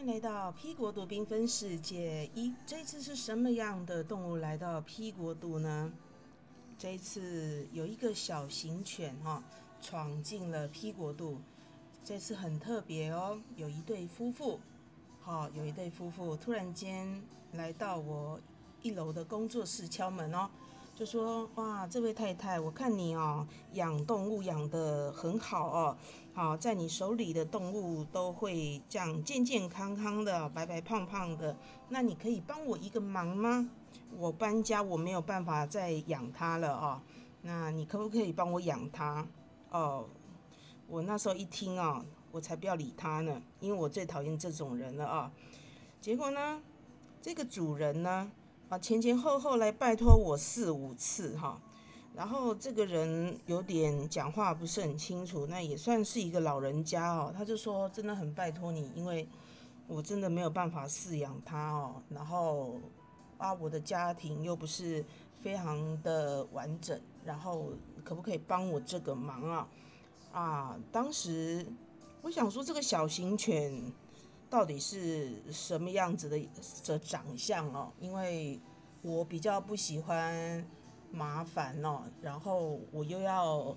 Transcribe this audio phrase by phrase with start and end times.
[0.00, 2.54] 迎来到 P 国度缤纷世界一。
[2.64, 5.92] 这次是什么样的动物来到 P 国度呢？
[6.78, 9.42] 这一次有一个小型犬哈、
[9.82, 11.38] 闯进了 P 国度。
[12.02, 14.58] 这次很特别哦，有一对夫妇，
[15.20, 17.22] 好、有一对夫妇突然间
[17.52, 18.40] 来到我
[18.80, 20.48] 一楼的工作室敲门哦，
[21.00, 25.96] 就说：“哇，这位太太，我看你哦养动物养得很好哦，
[26.34, 31.56] 好，在你手里的动物都会这样健健康康的、白白胖胖的。
[31.88, 33.66] 那你可以帮我一个忙吗？
[34.18, 37.00] 我搬家，我没有办法再养它了哦。
[37.40, 39.26] 那你可不可以帮我养它？
[39.70, 40.04] 哦，
[40.86, 45.32] 我那时候一听啊、我才不要理他呢，因为我最讨厌这种人了啊。
[45.98, 46.60] 结果呢，
[47.22, 48.30] 这个主人呢，
[48.70, 51.60] 啊前前后后来拜托我四五次哈、
[52.14, 57.34] 然后这个人有点讲话不是很清楚，那也算是一个老人家哦。
[57.36, 59.28] 他就说真的很拜托你，因为
[59.88, 62.00] 我真的没有办法饲养他哦。
[62.10, 62.76] 然后
[63.38, 65.04] 啊，我的家庭又不是
[65.40, 67.72] 非常的完整，然后
[68.04, 69.68] 可不可以帮我这个忙啊？
[70.32, 71.66] 啊，当时
[72.22, 73.92] 我想说这个小型犬
[74.48, 76.38] 到底是什么样子的
[76.84, 77.92] 的长相哦？
[78.00, 78.60] 因为
[79.02, 80.64] 我比较不喜欢
[81.10, 83.76] 麻烦哦，然后我又要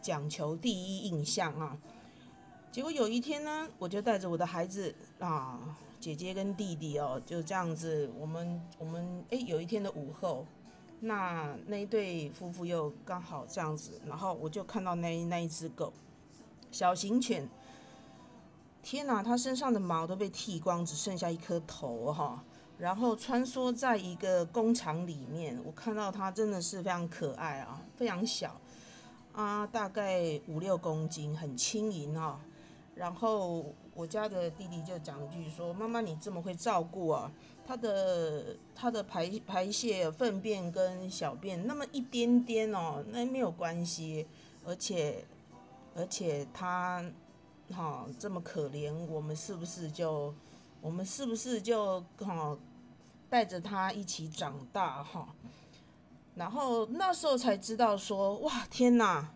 [0.00, 1.76] 讲求第一印象啊。
[2.70, 10.46] 结果有一天呢，我就带着我的孩子啊，姐姐跟弟弟哦，就这样子，我们我们诶，有一天的午后，
[11.00, 15.92] 那那一对夫妇又刚好这样子，然后我就看到那那一只狗，
[16.70, 17.48] 小型犬。
[18.82, 22.42] 天哪，它身上的毛都被剃光，只剩下一颗头哈。
[22.80, 28.58] 然后穿梭在一个工厂里面，我看到它真的是非常可爱啊，非常小
[29.34, 32.40] 啊，大概五六公斤，很轻盈啊。
[32.94, 33.64] 然后
[33.94, 37.30] 我家的弟弟就讲一句说：“妈妈，你这么会照顾啊，
[37.66, 44.26] 它的它的排排泄、粪便跟小便那么一点点哦，那没有关系，
[44.64, 45.24] 而且
[45.94, 47.04] 而且它
[47.72, 50.34] 哈、这么可怜，我们是不是就
[50.82, 52.56] 我们是不是就哈、
[53.30, 55.28] 带着它一起长大哈？
[56.34, 59.30] 然后那时候才知道说，哇，天哪！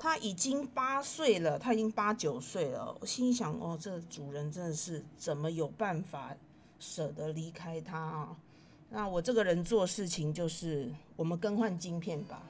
[0.00, 2.96] 他已经八岁了，他已经八九岁了。
[3.00, 6.36] 我心想，哦，这主人真的是怎么有办法
[6.78, 8.36] 舍得离开他啊？
[8.90, 12.42] 那我这个人做事情就是，我们更换晶片吧。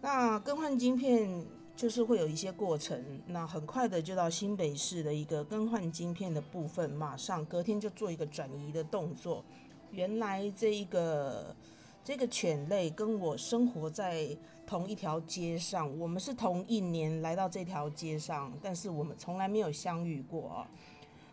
[0.00, 1.44] 那更换晶片
[1.76, 9.44] 就是会有一些过程，那很快的就到新北市的一个更换晶片的部分，马上隔天就做一个转移的动作。
[9.90, 11.54] 原来这一个
[12.02, 20.66] 这个犬类跟我生活在同一条街上，我们是同一年来到这条街上，但是我们从来没有相遇过。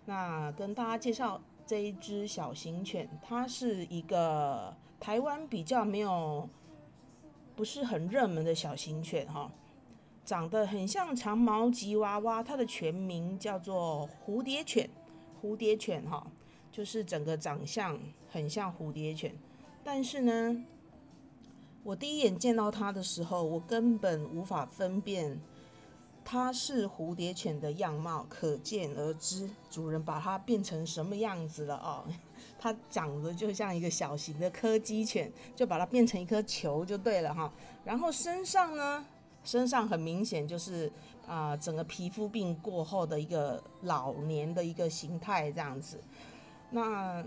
[0.06, 6.48] 那跟大家介绍这一只小型犬，它是一个台湾比较没有
[7.56, 9.50] 不是很热门的小型犬哈，
[10.26, 14.90] 长得很像长毛吉娃娃，它的全名叫做蝴蝶犬，
[15.42, 16.26] 蝴蝶犬哈，
[16.72, 18.00] 就是整个长相
[18.32, 19.36] 很像蝴蝶犬，
[19.84, 20.64] 但是呢。
[21.86, 25.38] 我第一眼见到它的时候，我根本无法分辨
[26.24, 32.06] 它是蝴蝶犬的样貌，可见而知主人把它变成什么样子了哦。
[32.58, 37.52] 它长得就像一个小型的柯基犬，就把它变成一颗球就对了哈。
[37.84, 39.06] 然后身上呢，
[39.44, 40.92] 身上很明显就是
[41.28, 46.00] 啊、整个皮肤病过后的一个老年的一个形态这样子。
[46.72, 47.24] 那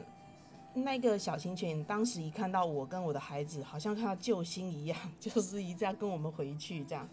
[0.74, 7.08] 那个小型犬当时一看到我跟我的孩子，好像看到救星一样， 就是一定要跟我们回去这样。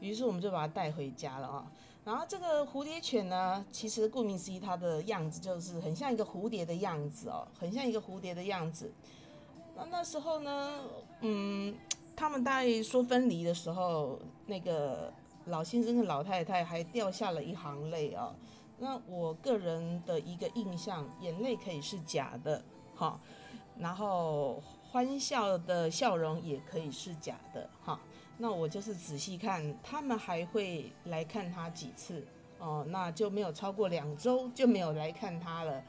[0.00, 1.70] 于是我们就把它带回家了啊。
[2.04, 8.90] 然后这个蝴蝶犬呢，其实顾名思义，它的样子就是很像一个蝴蝶的样子哦，很像一个蝴蝶的样子。
[9.76, 10.80] 那那时候呢，
[11.20, 11.72] 嗯，
[12.16, 14.18] 他们大概说分离的时候，
[14.52, 15.10] 那个
[15.46, 18.34] 老先生跟老太太还掉下了一行泪啊。
[18.78, 22.62] 那我个人的一个印象，眼泪可以是假的，
[22.94, 23.18] 哈，
[23.78, 27.98] 然后欢笑的笑容也可以是假的，哈。
[28.36, 32.22] 那我就是仔细看，他们还会来看他几次
[32.58, 35.82] 哦，那就没有超过两周就没有来看他了。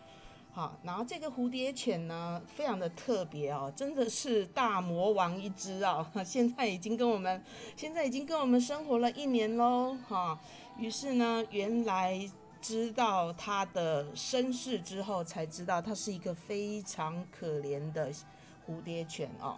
[0.56, 7.44] 好，然后这个蝴蝶犬呢，非常的特别哦，真的是大魔王一只哦， 现在已经跟我们，
[7.76, 10.40] 现在已经跟我们生活了一年喽，哈。
[10.78, 12.30] 于是呢，原来
[12.62, 18.12] 知道它的身世之后，才知道它是一个非常可怜的
[18.68, 19.58] 蝴蝶犬哦。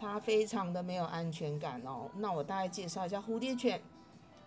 [0.00, 2.10] 它非常的没有安全感哦。
[2.16, 3.78] 那我大概介绍一下蝴蝶犬。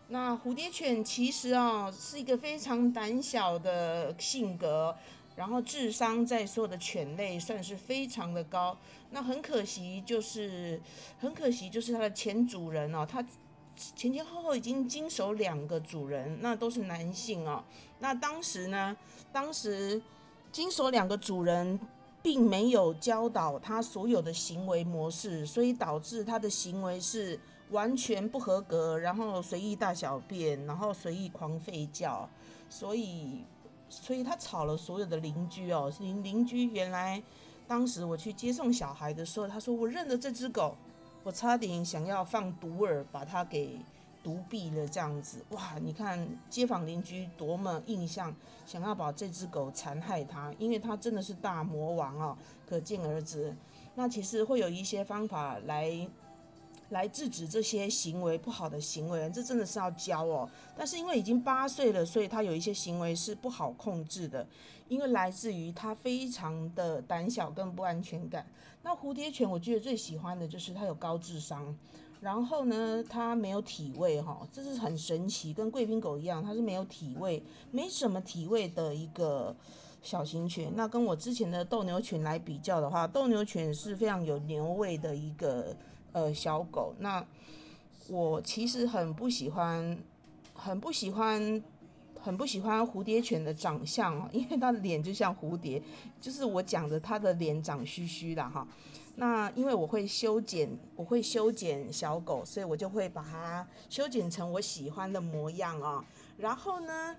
[0.07, 4.96] 那蝴蝶犬其实哦是一个非常胆小的性格，
[5.36, 8.78] 然后智商在所有的犬类算是非常的高。
[9.12, 10.82] 那很可惜，就是
[11.20, 13.22] 很可惜，就是它的前主人哦，它
[13.96, 17.64] 前前后后已经经手两个主人，那都是男性哦。
[18.00, 18.96] 那当时呢，
[19.32, 20.02] 当时
[20.52, 21.80] 经手两个主人。
[22.24, 27.38] 并没有教导他所有的行为模式，所以导致他的行为是
[27.72, 32.30] 完全不合格，然后随意大小便，然后随意狂吠叫，
[32.70, 33.44] 所以，
[34.01, 35.92] 所以他吵了所有的邻居哦。
[36.00, 37.22] 邻邻居原来
[37.68, 40.75] 当时我去接送小孩的时候，他说我认得这只狗，
[41.24, 43.78] 我差点想要放毒饵把它给。
[44.24, 45.74] 独臂了这样子，哇！
[45.81, 48.34] 你看街坊邻居多么印象，
[48.66, 53.54] 想要把这只狗残害它，因为它真的是大魔王哦，可见而知。
[53.96, 55.92] 那其实会有一些方法来
[56.94, 60.50] 来制止这些行为不好的行为，这真的是要教哦。
[60.78, 64.48] 但是因为已经八岁了，所以他有一些行为是不好控制的，
[64.88, 68.45] 因为来自于他非常的胆小跟不安全感。
[68.84, 71.75] 那蝴蝶犬我觉得最喜欢的就是它有高智商。
[72.22, 79.54] 然后呢，它没有体味哈，这是很神奇，跟贵宾狗一样，它是没有体味，没什么体味的一个
[80.01, 80.72] 小型犬。
[80.74, 85.75] 那跟我之前的斗牛犬来比较的话，斗牛犬是非常有牛味的一个
[86.13, 86.95] 呃小狗。
[87.00, 87.24] 那
[88.07, 89.98] 我其实很不喜欢，
[90.54, 91.62] 很不喜欢，
[92.19, 95.81] 很不喜欢蝴蝶犬的长相哦因为它的脸就像蝴蝶，
[96.21, 98.65] 就是我讲的它的脸长须须的哈。
[99.15, 106.04] 那因为我会修剪，我会修剪小狗，所以我就会把它修剪成我喜欢的模样啊。
[106.38, 107.15] 然后呢，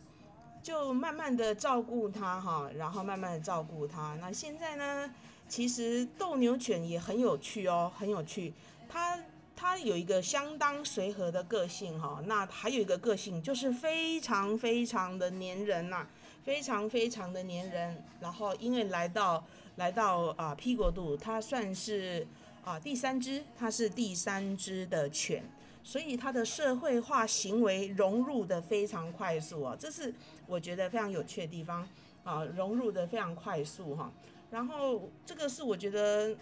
[0.60, 4.16] 就慢慢的照顾它哈，然后慢慢的照顾它。
[4.20, 5.14] 那现在呢，
[5.48, 8.52] 其实斗牛犬也很有趣哦，很有趣。
[8.94, 9.18] 它
[9.56, 12.22] 它有一个相当随和的个性哈。
[12.26, 16.06] 那还有一个个性就是非常非常的粘人呐，
[16.44, 18.04] 非常非常的粘人。
[18.20, 19.44] 然后因为来到。
[19.76, 22.24] 来到啊 P 国度，它算是
[22.64, 25.42] 啊第三只，它是第三只的犬，
[25.82, 30.14] 所以它的社会化行为融入的非常快速啊，这是
[30.46, 31.84] 我觉得非常有趣的地方
[32.22, 34.12] 啊，融入的非常快速哈。
[34.48, 36.32] 然后这个是我觉得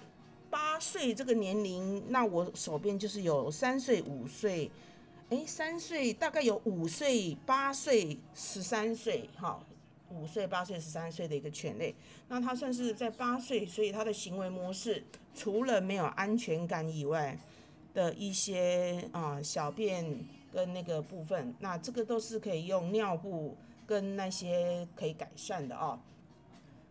[0.53, 4.71] 八岁这个年龄，那我手边就是有三岁、五岁，
[5.31, 9.59] 诶，三岁大概有五岁、八岁、十三岁哈。
[10.11, 11.95] 五岁、八岁、十三岁的一个犬类，
[12.29, 15.03] 那它算是在八岁，所以它的行为模式
[15.35, 17.39] 除了没有安全感以外
[17.95, 20.23] 的一些啊小便
[20.53, 23.57] 跟那个部分，那这个都是可以用尿布
[23.87, 25.99] 跟那些可以改善的哦。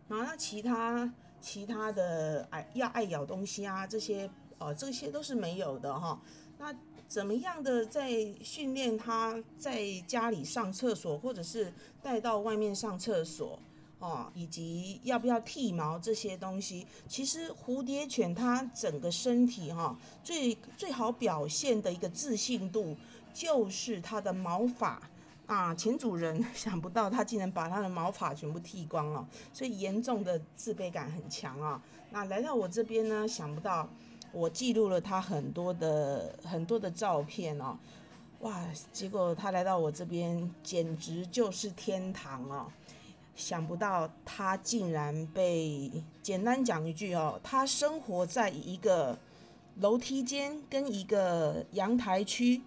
[0.08, 6.18] 然后那其他其他的爱要爱咬东西啊这些，呃这些都是没有的哈。
[6.58, 6.74] 那
[7.08, 8.08] 怎么样的在
[8.42, 13.58] 训练它在家里上厕所，或者是带到外面上厕所
[13.98, 16.86] 哦，以及要不要剃毛这些东西？
[17.06, 22.96] 其实蝴蝶犬它整个身体哈，最最好表现的一个自信度
[23.34, 25.02] 就是它的毛发
[25.46, 25.74] 啊。
[25.74, 31.82] 前主人 想不到他竟然把他的毛发全部剃光了，所以严重的自卑感很强啊。
[32.10, 33.88] 那来到我这边呢，想不到。
[34.32, 37.76] 我记录了他很多的很多的照片哦，
[38.40, 38.66] 哇！
[38.90, 42.66] 结果他来到我这边，简直就是天堂哦！
[43.36, 45.90] 想不到他竟然被
[46.22, 49.18] 简单讲一句哦，他生活在一个
[49.80, 52.62] 楼梯间跟一个阳台区，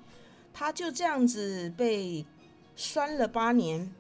[0.54, 2.24] 他就这样子被
[2.76, 3.92] 拴了八年。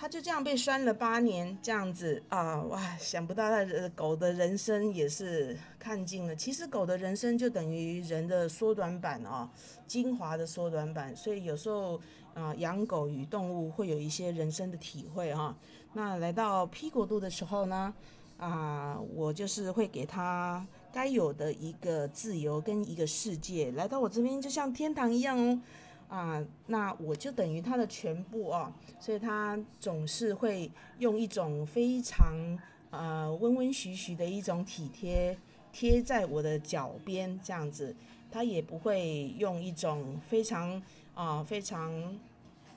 [0.00, 2.96] 他就这样被拴了八年，这样子啊，哇！
[2.98, 6.36] 想不到他的狗的人生也是看尽了。
[6.36, 9.50] 其实狗的人生就等于人的缩短版啊，
[9.88, 11.16] 精华的缩短版。
[11.16, 12.00] 所以有时候
[12.32, 15.52] 啊，养狗与动物会有一些人生的体会哈。
[15.92, 17.92] 那来到 P 国度的时候呢，
[18.36, 23.72] 啊，我就是会给他该有的一个自由跟一个世界。
[23.72, 25.60] 来到我这边就像天堂一样哦。
[26.08, 32.58] 啊，那我就等于他的全部哦，所以他总是会用一种非常
[32.90, 35.36] 呃温温煦煦的一种体贴
[35.70, 37.94] 贴在我的脚边这样子，
[38.30, 42.18] 他也不会用一种非常啊非常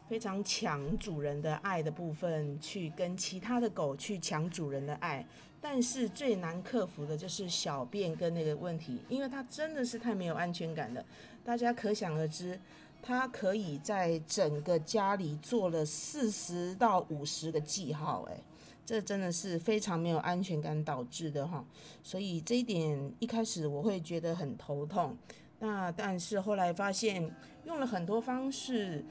[0.10, 5.26] 非常抢主人的爱的部分去跟其他的狗去抢主人的爱，
[5.62, 11.06] 但是最难克服的就是小便跟那个问题，因为他真的是太没有安全感了，
[11.46, 12.60] 大家可想而知。
[13.02, 18.38] 他可以在整个家里做了四十到五十个记号，哎，
[18.86, 21.66] 这真的是非常没有安全感导致的哈。
[22.04, 25.18] 所以这一点一开始我会觉得很头痛。
[25.60, 27.34] 那但是后来发现
[27.66, 29.04] 用了很多方式，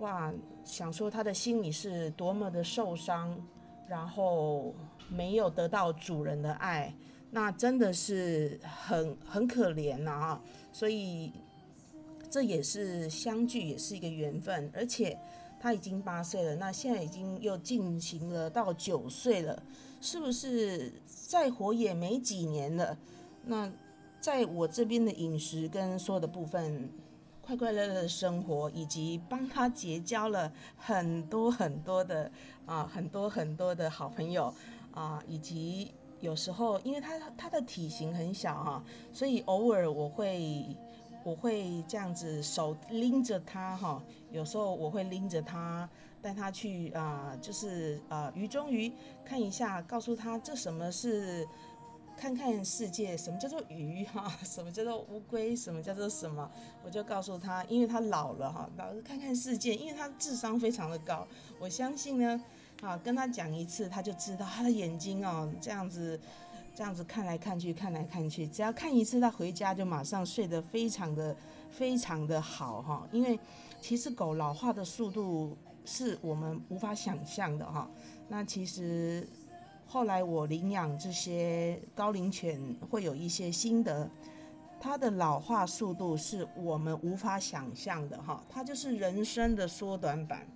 [0.00, 0.32] 哇，
[0.64, 3.38] 想说他的心里是多么的受伤，
[3.88, 4.74] 然后
[5.08, 6.94] 没有得到主人的爱，
[7.30, 10.42] 那真的是很很可怜呐啊！
[10.70, 11.32] 所以
[12.30, 15.18] 这也是相聚，也是一个缘分，而且
[15.60, 19.62] 他已经八岁了，那现在已经又进行了到九岁了，
[20.00, 22.96] 是不是再活也没几年了？
[23.44, 23.70] 那。
[24.20, 26.90] 在我这边的饮食跟所有的部分，
[27.40, 32.30] 快快乐乐的生活，以及帮他结交了很多很多的
[32.66, 34.52] 啊，很多很多的好朋友
[34.92, 40.66] 啊，以及有时候因为他他的体型很小哈，所以偶尔我会
[41.22, 45.88] 我会这样子手拎着他哈，有时候我会拎着他
[46.22, 48.92] 带他去啊，就是啊鱼中鱼
[49.24, 51.46] 看一下，告诉他这什么是。
[52.16, 54.30] 看看世界，什么叫做鱼哈？
[54.44, 55.56] 什么叫做乌龟？
[55.56, 56.50] 什么叫做什么？
[56.84, 61.26] 我就告诉他，因为他老了哈，老是看看世界，因为他智商非常的高。
[61.58, 62.38] 我相信呢，
[62.82, 66.20] 啊，跟他讲一次，他就知道他的眼睛哦，这样子，
[66.80, 71.36] 这样子看来看去，看来看去，只要看一次，他回家就马上睡得非常的
[71.70, 73.06] 非常的好哈。
[73.12, 73.38] 因为
[73.82, 77.86] 其实狗老化的速度是我们无法想象的哈。
[78.28, 79.28] 那其实。
[79.86, 82.58] 后来我领养这些高龄犬，
[82.88, 84.08] 会有一些心得。
[84.80, 90.46] 它的老化速度是我们无法想象的，哈，它就是人生的缩短版。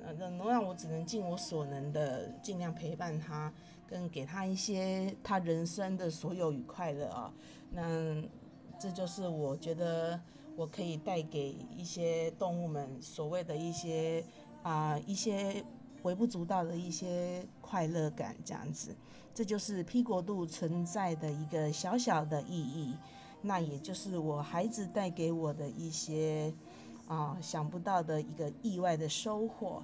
[0.00, 3.50] 那那能让我只能尽我所能的尽量陪伴它，
[3.88, 7.32] 跟给他一些他人生的所有与快乐啊。
[7.70, 8.22] 那
[8.78, 10.20] 这就是我觉得
[10.56, 14.24] 我可以带给一些动物们所谓的一些
[14.62, 15.64] 啊一些。
[16.04, 18.94] 微不足道的一些快乐感，这样子，
[19.34, 22.94] 这就是批国度存在的一个小小的意义。
[23.40, 26.52] 那也就是我孩子带给我的一些
[27.08, 29.82] 啊想不到的一个意外的收获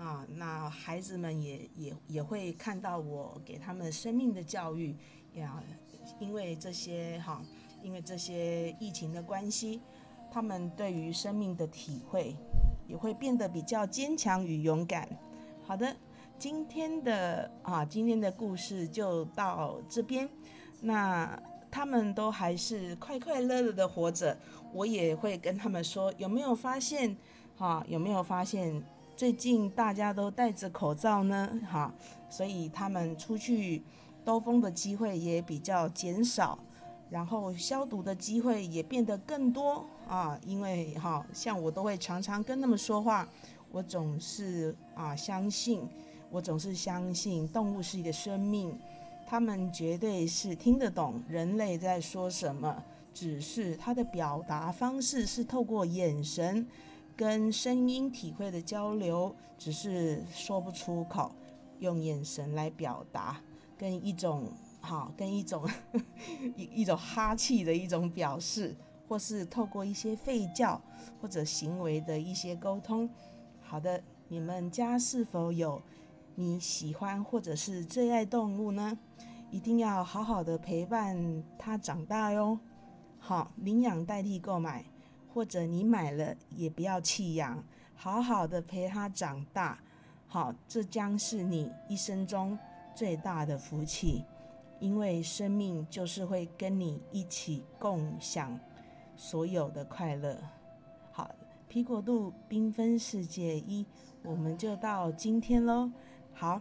[0.00, 0.26] 啊。
[0.28, 4.96] 那孩子们也也也会看到我给他们生命的教育
[5.34, 5.62] 呀。
[6.18, 7.40] 因为这些哈，
[7.82, 9.80] 因为这些疫情的关系，
[10.30, 12.34] 他们对于生命的体会
[12.88, 15.08] 也会变得比较坚强与勇敢。
[15.62, 15.94] 好的，
[16.36, 20.28] 今天的啊，今天的故事就到这边。
[20.80, 21.40] 那
[21.70, 24.36] 他们都还是快快乐乐的活着，
[24.72, 27.16] 我也会跟他们说，有没有发现？
[27.56, 28.82] 哈，有没有发现
[29.20, 31.60] 最近大家都戴着口罩呢？
[31.70, 31.92] 哈，
[32.30, 33.82] 所以他们出去
[34.24, 36.58] 兜风的机会也比较减少，
[37.10, 40.40] 然后消毒的机会也变得更多啊。
[40.46, 43.28] 因为哈，像我都会常常跟他们说话。
[43.70, 45.86] 我总是啊相信，
[46.30, 48.74] 我总是相信动物是一个生命，
[49.26, 56.66] 他们绝对是听得懂人类在说什么，只是他的表达方式是透过眼神
[57.20, 61.30] 跟声音体会的交流，只是说不出口，
[61.78, 63.38] 用眼神来表达，
[63.76, 64.50] 跟一种
[64.80, 65.68] 好，跟一种
[66.56, 68.74] 一 一种哈气的一种表示，
[69.06, 70.80] 或是透过一些吠叫
[71.20, 73.06] 或者行为的一些沟通。
[73.60, 75.82] 好的，你们家是否有
[76.36, 78.98] 你喜欢或者是最爱动物呢？
[79.50, 82.58] 一定要好好的陪伴它长大哟。
[83.18, 84.86] 好，领养代替购买，
[85.32, 87.62] 或者你买了也不要弃养，
[87.94, 89.78] 好好的陪它长大。
[90.26, 92.58] 好，这将是你一生中
[92.94, 94.24] 最大的福气，
[94.78, 98.58] 因为生命就是会跟你一起共享
[99.16, 100.40] 所有的快乐。
[101.12, 101.30] 好
[101.68, 103.84] 皮果度缤纷世界一，
[104.22, 105.90] 我们就到今天喽。
[106.32, 106.60] 好，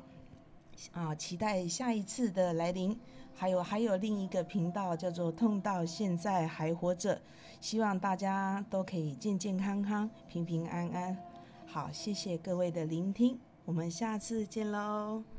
[0.92, 3.00] 啊，期待下一次的来临。
[3.40, 7.22] 还有还有另一个频道叫做“痛到现在还活着”，
[7.62, 11.18] 希望大家都可以健健康康、平平安安。
[11.66, 15.39] 好，谢谢各位的聆听，我们下次见喽。